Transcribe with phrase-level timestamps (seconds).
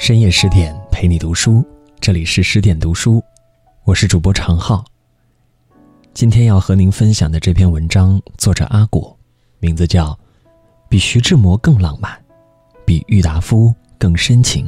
[0.00, 1.62] 深夜十点陪你读书，
[2.00, 3.22] 这里是十点读书，
[3.84, 4.82] 我是主播常浩。
[6.14, 9.14] 今天要和您分享的这篇文章，作者阿果，
[9.58, 10.12] 名字叫
[10.88, 12.18] 《比徐志摩更浪漫，
[12.86, 14.66] 比郁达夫更深情》，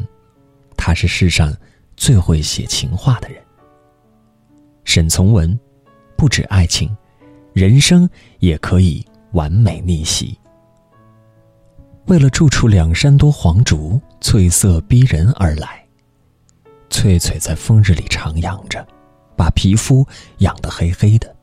[0.77, 1.51] 他是世上
[1.97, 3.43] 最会写情话的人。
[4.85, 5.59] 沈从文，
[6.15, 6.95] 不止爱情，
[7.55, 8.07] 人生
[8.41, 9.03] 也可以
[9.33, 10.39] 完美逆袭。
[12.07, 15.83] 为了住处两山多黄竹，翠色逼人而来。
[16.91, 18.87] 翠翠在风日里徜徉着，
[19.37, 20.07] 把皮肤
[20.39, 21.35] 养得黑黑的，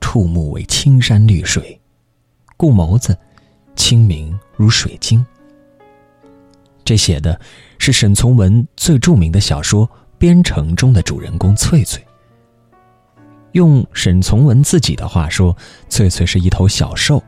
[0.00, 1.78] 触目为青山绿水，
[2.56, 3.16] 顾眸子
[3.76, 5.24] 清明如水晶。
[6.84, 7.38] 这写的
[7.78, 9.86] 是沈从文最著名的小说
[10.18, 12.04] 《边城》中的主人公翠翠。
[13.52, 15.56] 用沈从文自己的话说，
[15.88, 17.22] 翠翠是一头小兽。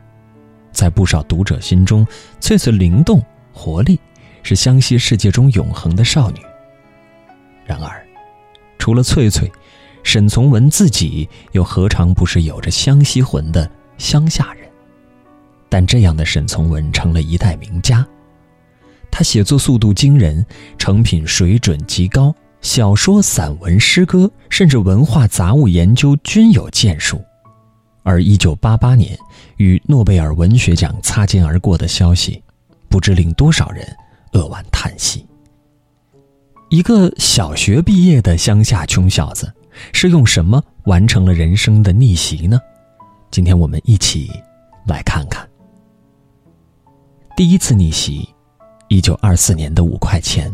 [0.79, 2.07] 在不少读者心中，
[2.39, 3.21] 翠翠灵动
[3.53, 3.99] 活力，
[4.45, 6.37] 是湘西世界中永恒的少女。
[7.67, 8.01] 然而，
[8.79, 9.51] 除了翠翠，
[10.05, 14.71] 沈从文自己又何尝不是有着湘西魂的乡下人？
[15.69, 18.07] 但这样的沈从文成了一代名家，
[19.11, 20.47] 他写作速度惊人，
[20.79, 27.21] 成品水准极高，小说、散文、诗歌，甚至文化杂物研究均有建树。
[28.03, 29.19] 而一九八八年
[29.57, 32.43] 与诺贝尔文学奖擦肩而过的消息，
[32.89, 33.87] 不知令多少人
[34.33, 35.27] 扼腕叹息。
[36.71, 39.53] 一个小学毕业的乡下穷小子，
[39.93, 42.61] 是用什么完成了人生的逆袭呢？
[43.31, 44.31] 今天我们一起
[44.87, 45.49] 来看看。
[47.37, 48.29] 第一次逆袭，
[48.89, 50.51] 一九二四年的五块钱。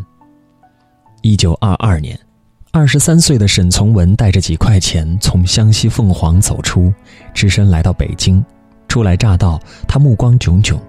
[1.23, 2.19] 一九二二年。
[2.75, 6.93] 二十三岁的沈从文带着几块钱从湘西凤凰走出，
[7.33, 8.45] 只身来到北京。
[8.89, 10.83] 初来乍到，他目光炯炯，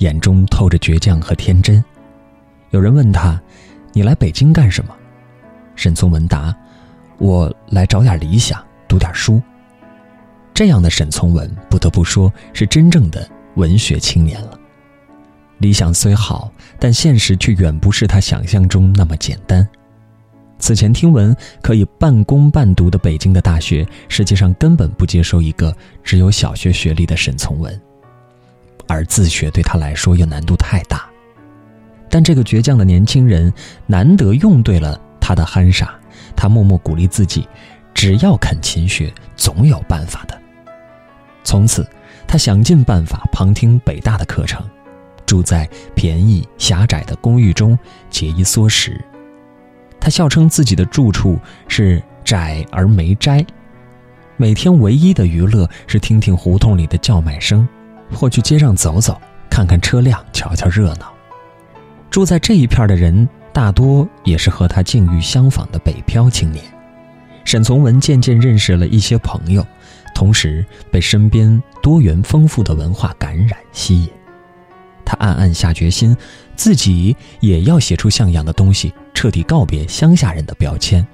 [0.00, 1.82] 眼中透着倔强和天真。
[2.72, 3.40] 有人问他
[3.94, 4.94] ：“你来北京干什么？”
[5.76, 6.54] 沈从文答
[7.16, 9.40] ：“我来找点理想，读点书。”
[10.52, 14.60] 这样的沈从文，不得不说是真正的文学青年了。
[15.56, 19.66] 理想虽好，但现实却远不是他想象中那么简单。
[20.60, 27.80] 此前听闻可以半工半读的北京的大学，实际上根本不接受一个只有小学学历的沈从文，
[28.86, 31.08] 而自学对他来说又难度太大。
[32.10, 33.52] 但这个倔强的年轻人
[33.86, 35.98] 难得用对了他的憨傻，
[36.36, 37.48] 他默默鼓励自己，
[37.94, 40.38] 只要肯勤学，总有办法的。
[41.42, 41.88] 从此，
[42.28, 44.62] 他想尽办法旁听北大的课程，
[45.24, 47.78] 住在便宜狭窄的公寓中，
[48.10, 49.02] 节衣缩食。
[50.00, 51.38] 他笑称自己的住处
[51.68, 53.44] 是窄而没斋，
[54.36, 57.68] 每天唯一的娱乐是听听胡同里的叫卖声，
[58.12, 61.12] 或去街上走走，看看车辆，瞧瞧热闹。
[62.10, 66.64] 住在这一片的人大多也是和他境遇相仿的北漂青年。
[67.44, 69.66] 沈从文渐渐认识了一些朋友，
[70.14, 74.10] 同时被身边多元丰富的文化感染吸引。
[75.04, 76.16] 他暗暗下决心，
[76.56, 78.92] 自己也要写出像样的东西。
[79.12, 81.06] 彻底告别乡下人的标签，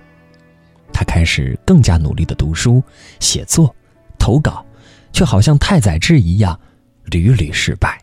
[0.92, 2.82] 他开始更加努力的读书、
[3.18, 3.74] 写作、
[4.18, 4.64] 投稿，
[5.12, 6.58] 却好像太宰治一样，
[7.06, 8.00] 屡屡失败。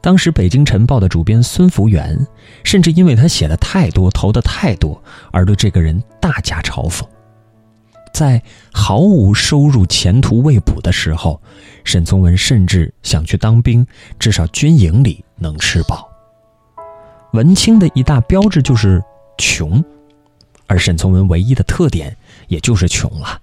[0.00, 2.24] 当时《北京晨报》的主编孙福元，
[2.62, 7.02] 甚至因为他写的太多、投的太多，而对这个人大加嘲讽。
[8.16, 11.38] 在毫无收入、前途未卜的时候，
[11.84, 13.86] 沈从文甚至想去当兵，
[14.18, 16.08] 至少军营里能吃饱。
[17.34, 19.04] 文青的一大标志就是
[19.36, 19.84] 穷，
[20.66, 22.16] 而沈从文唯一的特点
[22.48, 23.38] 也就是穷了。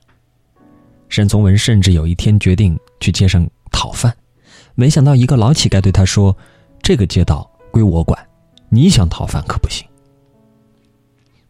[1.07, 4.11] 沈从文甚至有一天决定去街上讨饭，
[4.73, 6.35] 没想到一个老乞丐对他说
[6.81, 8.19] ：“这个街道归我管，
[8.69, 9.87] 你想讨饭可不行。”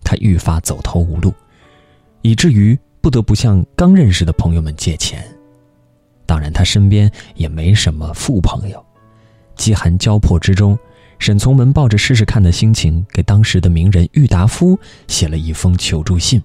[0.03, 1.33] 他愈发走投无路，
[2.21, 5.21] 以至于不得不向刚认识的朋友们借钱。
[6.25, 8.83] 当然，他身边也没什么富朋友，
[9.57, 10.79] 饥寒交迫之中。
[11.19, 16.41] 沈从文抱着试试看的心情，给当时的名人郁达夫写了一封求助信。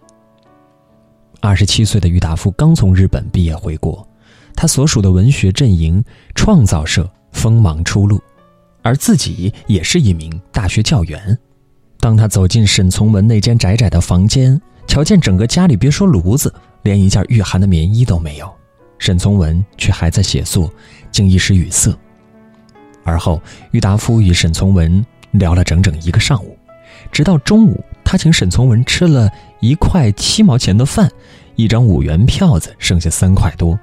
[1.41, 4.06] 二十七岁的郁达夫刚从日本毕业回国，
[4.56, 6.05] 他所属的文学阵营
[6.35, 8.21] 创造社锋芒初露，
[8.82, 11.38] 而自己也是一名大学教员。
[12.00, 16.52] 当他走进沈从文那间窄窄的房间，瞧见整个家里别说炉子，
[16.82, 18.52] 连一件御寒的棉衣都没有，
[18.99, 20.73] 沈从文却还在写作，
[21.12, 21.96] 竟一时语塞。
[23.05, 23.40] 而后，
[23.70, 26.58] 郁达夫与沈从文聊了整整一个上午，
[27.12, 29.31] 直到中午，他请沈从文吃了
[29.61, 31.08] 一块七毛钱的饭，
[31.55, 33.79] 一张五元票子剩下三块多，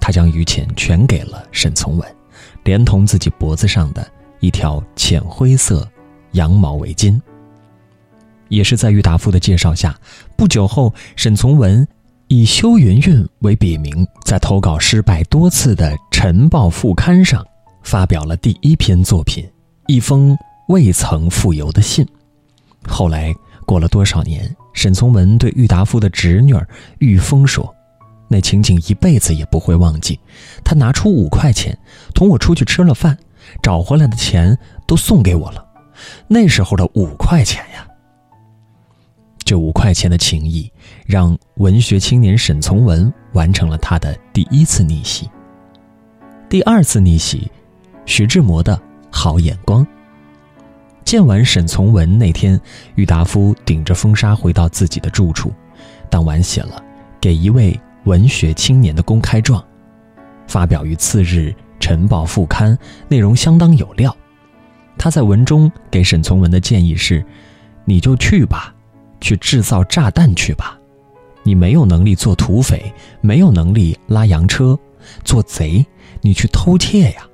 [0.00, 2.16] 他将余钱全给了沈从文，
[2.64, 4.04] 连同自己脖子上的
[4.40, 5.86] 一条浅灰色
[6.32, 7.20] 羊毛围巾。
[8.48, 9.94] 也是在郁达夫的介绍下，
[10.36, 11.86] 不久后，沈从文
[12.28, 17.46] 以修云云为笔名，在投稿失败多次的《晨报》副刊上，
[17.82, 19.44] 发表了第一篇作品
[19.86, 20.36] 《一封
[20.68, 22.04] 未曾复邮的信》。
[22.86, 23.34] 后来
[23.66, 26.54] 过了多少年，沈从文对郁达夫的侄女
[26.98, 27.74] 郁风说
[28.28, 30.18] ：“那情景一辈子也不会忘记。
[30.64, 31.78] 他拿出五块钱，
[32.14, 33.16] 同我出去吃了饭，
[33.62, 34.56] 找回来的钱
[34.86, 35.64] 都送给我了。
[36.28, 37.86] 那时候的五块钱呀。”
[39.48, 40.70] 这五块钱的情谊，
[41.06, 45.26] 让文学青年沈从文完成了他的第一次逆袭。
[46.50, 47.50] 第二次逆袭，
[48.04, 48.78] 徐志摩的
[49.10, 49.86] 好眼光。
[51.02, 52.60] 见完沈从文那天，
[52.94, 55.50] 郁达夫顶着风沙回到自己的住处，
[56.10, 56.84] 当晚写了
[57.18, 57.74] 给一位
[58.04, 59.64] 文学青年的公开状，
[60.46, 62.78] 发表于次日《晨报》副刊，
[63.08, 64.14] 内容相当有料。
[64.98, 67.24] 他在文中给沈从文的建议是
[67.86, 68.74] ：“你就去吧。”
[69.20, 70.78] 去制造炸弹去吧，
[71.42, 74.78] 你没有能力做土匪，没有能力拉洋车，
[75.24, 75.84] 做贼，
[76.20, 77.26] 你去偷窃呀！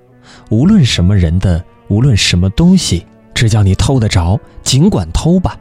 [0.50, 5.58] 无论什么人的，无论什么东西，只要你偷得着，尽管偷吧。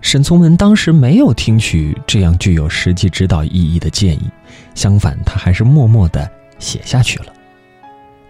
[0.00, 4.30] 沈从文当时没有听取这样具有实际指导意义的建议，
[4.74, 7.26] 相反，他还是默默地写下去了。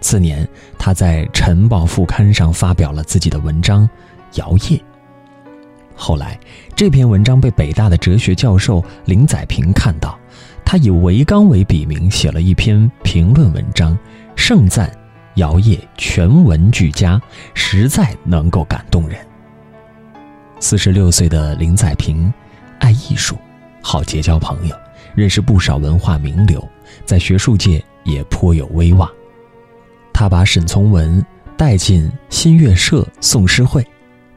[0.01, 0.49] 次年，
[0.79, 3.89] 他在《晨报》副刊上发表了自己的文章
[4.39, 4.79] 《摇曳》。
[6.01, 6.41] 后来，
[6.75, 10.19] 这篇文章被北大的哲学教授林载平看到，
[10.65, 13.97] 他以维刚为笔名写了一篇评论文章，
[14.35, 14.91] 盛赞
[15.35, 17.21] 姚烨全文俱佳，
[17.53, 19.19] 实在能够感动人。
[20.59, 22.33] 四十六岁的林载平，
[22.79, 23.37] 爱艺术，
[23.83, 24.75] 好结交朋友，
[25.15, 26.67] 认识不少文化名流，
[27.05, 29.07] 在学术界也颇有威望。
[30.15, 31.23] 他把沈从文
[31.59, 33.87] 带进新月社宋诗会。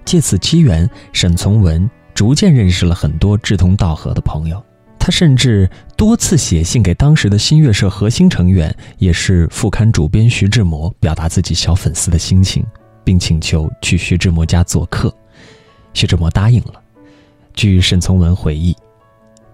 [0.05, 4.63] 借此机缘，沈从文逐渐认识了很多志同道合的朋友。
[4.99, 12.65] 他甚至多次写信给当时的新月社核心成员，也是副刊主编徐志摩，表达自己小粉丝的心情，
[13.03, 15.13] 并请求去徐志摩家做客。
[15.93, 16.81] 徐志摩答应了。
[17.53, 18.73] 据沈从文回忆，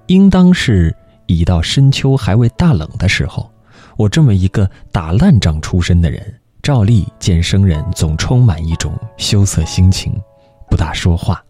[0.05, 3.51] 应当是已到深秋还未大冷的时候，
[3.97, 6.21] 我这么一个打烂仗出身的人，
[6.61, 10.13] 照例见生人总充满一种羞涩心情。
[10.69, 11.44] 不大说话，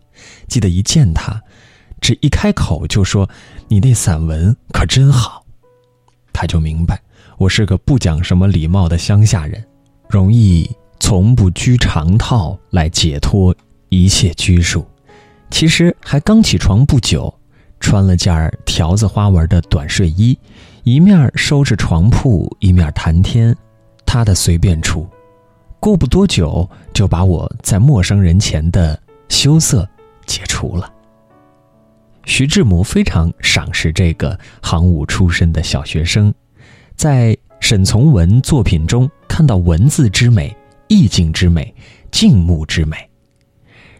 [0.47, 1.41] 记得一见他，
[2.01, 3.29] 只一开口就说
[3.67, 5.45] ：“你那散文可真好。”
[6.33, 6.99] 他就明白
[7.37, 9.63] 我是个不讲什么礼貌的乡下人，
[10.07, 10.69] 容易
[10.99, 13.53] 从不拘长套来解脱
[13.89, 14.87] 一切拘束。
[15.49, 17.33] 其实还刚起床不久，
[17.79, 20.37] 穿了件条子花纹的短睡衣，
[20.83, 23.55] 一面收拾床铺，一面谈天，
[24.05, 25.07] 他的随便处，
[25.79, 28.97] 过不多久就把我在陌生人前的。
[29.29, 29.87] 羞涩
[30.25, 30.91] 解除了。
[32.25, 36.33] 徐志摩非常赏识这个行伍出身的小学生，
[36.95, 40.55] 在沈从文作品中看到文字之美、
[40.87, 41.73] 意境之美、
[42.11, 42.97] 静穆之美。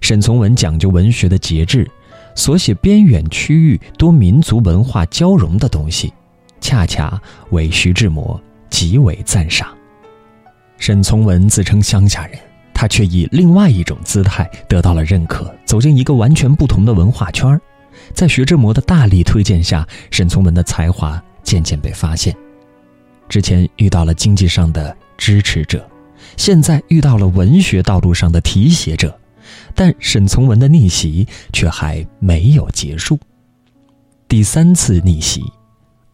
[0.02, 1.90] 沈从文讲究文学的节制，
[2.36, 6.14] 所写边远区域多民族文化交融的东西，
[6.62, 8.40] 恰恰为徐志摩
[8.70, 9.76] 极为赞赏。
[10.78, 12.40] 沈从文自称乡下人。
[12.80, 17.60] 他却以另外一种姿态得到了认可，走进一个完全不同的文化圈儿
[18.14, 22.34] 在徐志摩的大力推荐下，沈从文的才华渐渐被发现。
[23.28, 25.86] 之前遇到了经济上的支持者，
[26.38, 29.14] 现在遇到了文学道路上的提携者，
[29.76, 33.20] 但沈从文的逆袭却还没有结束。
[34.30, 35.44] 第三次逆袭，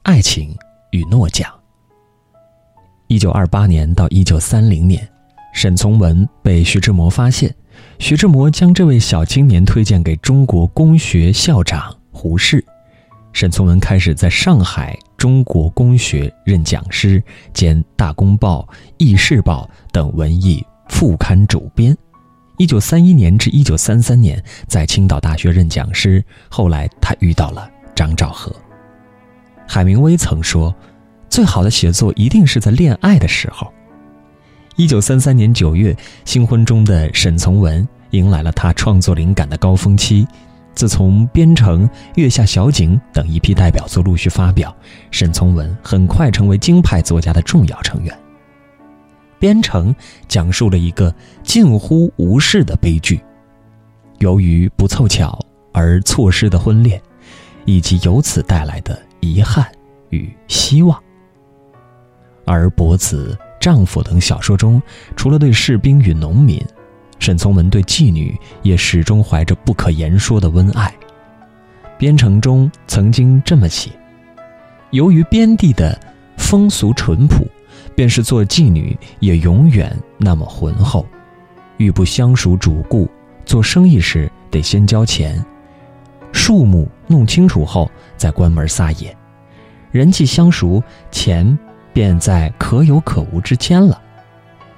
[0.02, 0.58] 爱情
[0.90, 1.48] 与诺奖。
[3.06, 5.08] 一九二八年到一九三零年。
[5.56, 7.56] 沈从文被徐志摩发现，
[7.98, 12.64] 徐志摩将这位小青年推荐给中国公学校长胡适，
[13.32, 21.98] 沈从文开始在上海中国公学任讲师兼《大公报》《议事报》等文艺副刊主编。
[22.58, 26.22] 一九三一年至一九三三年，在青岛大学任讲师。
[26.50, 28.54] 后来，他遇到了张兆和。
[29.66, 30.76] 海明威曾说
[31.30, 33.72] ：“最好的写作一定是在恋爱的时候。”
[34.78, 40.28] 一九三三年九月，新婚中的沈从文迎来了他创作灵感的高峰期。
[40.74, 44.76] 自从《边城》《月下小景》等一批代表作陆续发表，
[45.12, 48.14] 沈从文很快成为京派作家的重要成员。
[49.40, 49.94] 《边城》
[50.28, 53.22] 讲述了一个近乎无视的悲剧，
[54.20, 55.40] 由于不凑巧
[55.72, 57.02] 而错失的婚恋，
[57.64, 59.66] 以及由此带来的遗憾
[60.10, 61.02] 与希望。
[62.44, 63.38] 而博子。
[63.66, 64.80] 丈夫等小说中，
[65.16, 66.64] 除了对士兵与农民，
[67.18, 70.94] 沈从文对妓女也始终怀着不可言说的温爱。
[71.98, 73.90] 编程中曾经这么写：
[74.92, 76.00] 由于边地的
[76.38, 77.48] 风俗淳朴，
[77.96, 81.04] 便是做妓女也永远那么浑厚。
[81.78, 83.10] 欲不相熟主顾，
[83.48, 85.44] 做生意时得先交钱，
[86.32, 89.18] 数目弄清楚后再关门撒野。
[89.90, 91.58] 人既相熟，钱
[91.96, 94.02] 便在可有可无之间了。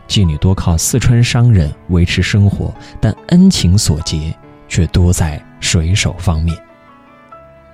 [0.07, 2.71] 妓女多靠四川商人维持生活，
[3.01, 4.31] 但恩情所结
[4.69, 6.55] 却多在水手方面。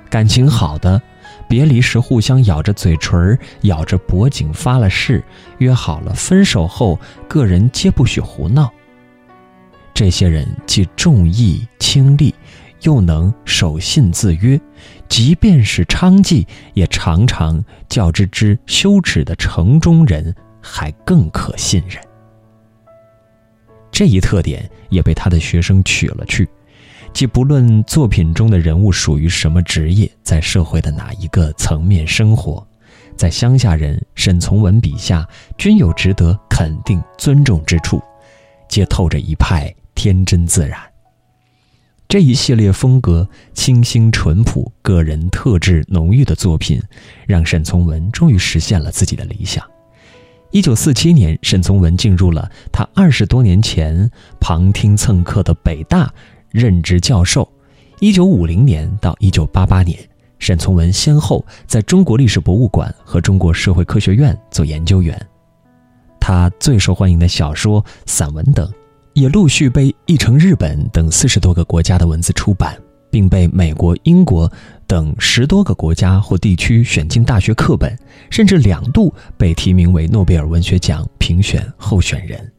[0.10, 1.02] 感情好的，
[1.46, 5.22] 别离时互相咬着嘴唇、咬着脖颈发了誓，
[5.58, 6.98] 约好了分手后
[7.28, 8.72] 个人皆不许胡闹。
[9.94, 12.34] 这些人既重义轻利，
[12.84, 14.60] 又能守信自约，
[15.14, 16.44] 即便是娼妓，
[16.74, 22.02] 也常常较之之羞耻的城中人还更可信任。
[23.92, 26.50] 这一特点也被他的学生取了去，
[27.14, 32.68] 即不论作品中的人物属于什么职业，在社会的哪一个层面生活，
[33.16, 35.30] 在乡下人沈从文笔下，
[35.60, 38.02] 均有值得肯定尊重之处，
[38.68, 40.93] 皆透着一派天真自然。
[42.14, 46.80] 这一系列风格清新淳朴、个人特质浓郁的作品，
[47.26, 49.66] 让沈从文终于实现了自己的理想。
[50.52, 54.08] 一九四七年，沈从文进入了他二十多年前
[54.40, 56.14] 旁听蹭课的北大
[56.52, 57.52] 任职教授。
[58.00, 59.98] 一九五零年到一九八八年，
[60.38, 65.20] 沈从文先后在中国历史博物馆和中国社会科学院做研究员。
[66.20, 68.72] 他最受欢迎的小说、散文等，
[69.14, 72.78] 也陆续被译成日本等四十多个国家的文字出版。
[73.14, 74.52] 并被美国、英国
[74.88, 77.96] 等十多个国家或地区选进大学课本，
[78.32, 82.52] 甚至两度被提名为诺贝尔文学奖评选候选人。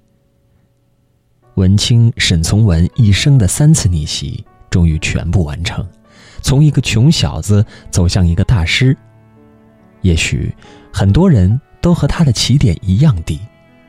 [1.57, 5.85] 文青沈从文一生的三次逆袭终于全部完成，
[6.41, 8.97] 从一个穷小子走向一个大师。
[10.03, 10.55] 也许
[10.93, 13.41] 很多人都和他的起点一样低，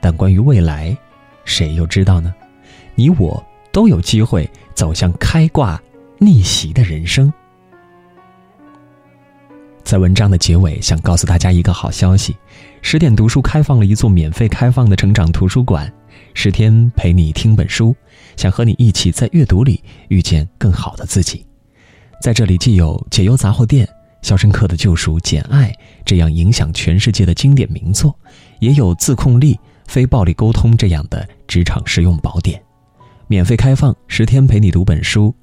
[0.02, 0.98] 但关于未来，
[1.44, 2.34] 谁又知道呢？
[2.96, 5.82] 你我都有机会走向开挂。
[6.18, 7.32] 逆袭的人生，
[9.84, 12.38] 在文章的结尾，想告诉大家一个好消息：
[12.82, 15.94] 十点读书开放了一座免费开放的成长图书馆，
[16.34, 17.94] 十天陪你听本书，
[18.38, 21.46] 想和你一起在阅读里遇见更好的自己。
[22.22, 23.86] 在这里，既有《解忧杂货店》
[24.22, 25.70] 《肖申克的救赎》《简爱》
[26.06, 28.18] 这样影响全世界的经典名作，
[28.60, 29.54] 也有《自控力》
[29.86, 32.65] 《非暴力沟通》这样的职场实用宝典。
[33.28, 35.34] 免费开放，十天陪你读本书。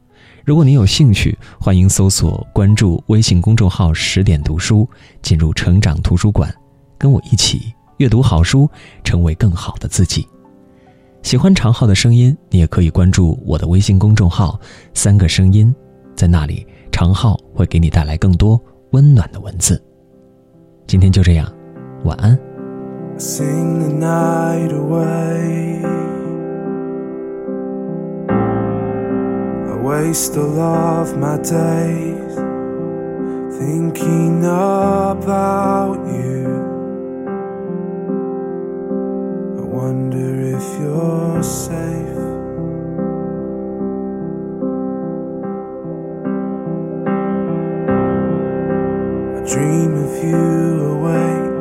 [0.45, 4.89] 如果你有兴趣，欢迎搜索关注微信公众号“十点读书”，
[5.21, 6.53] 进入成长图书馆，
[6.97, 8.71] 跟我一起阅读好书，
[9.03, 10.27] 成为更好的自己。
[11.23, 14.61] 喜欢长号的声音，你也可以关注我的微信公众号
[14.95, 15.75] “三个声音”，
[16.15, 18.61] 在那里长号会给你带来更多
[18.91, 19.83] 温暖的文字。
[20.87, 21.53] 今天就这样，
[22.05, 22.39] 晚安。
[29.83, 32.35] Waste all of my days
[33.59, 36.47] thinking about you.
[39.59, 42.23] I wonder if you're safe.
[49.37, 50.45] I dream of you
[50.95, 51.55] awake.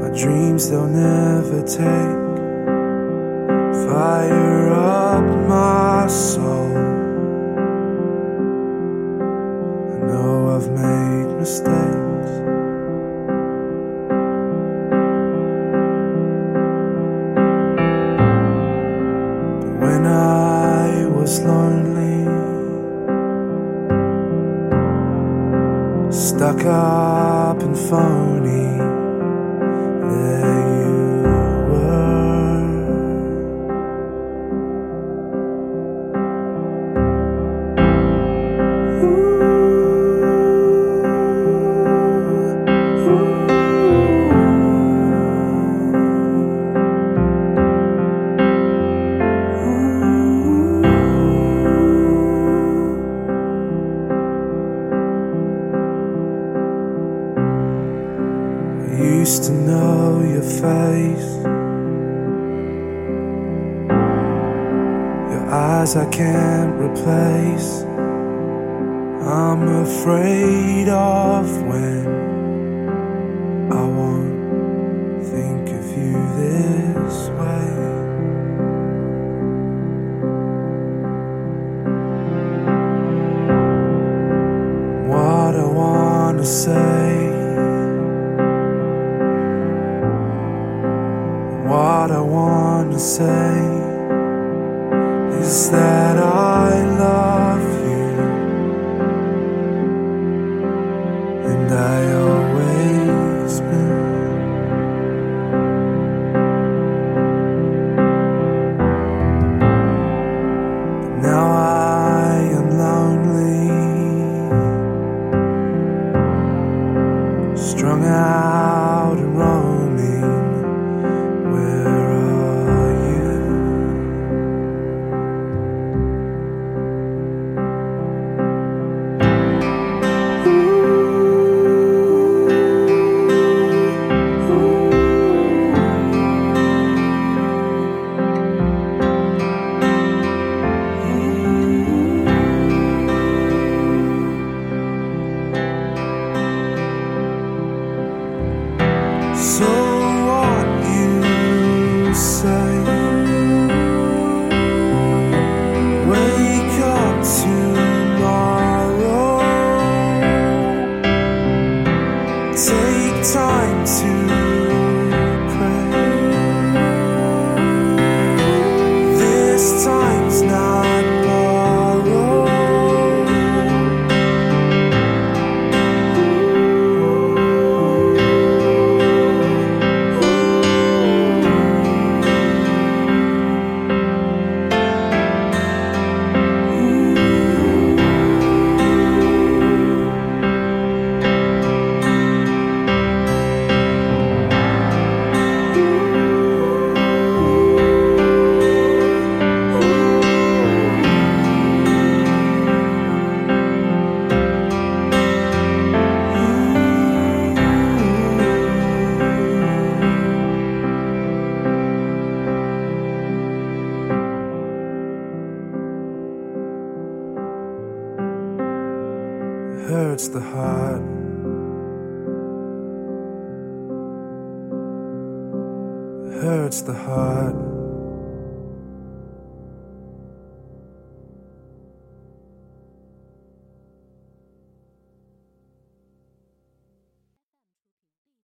[0.00, 2.19] My dreams they'll never take
[3.90, 6.49] fire up my soul.